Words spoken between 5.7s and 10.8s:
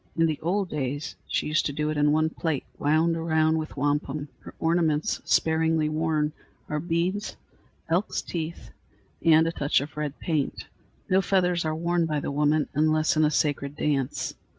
worn, are beads, elks' teeth, and a touch of red paint.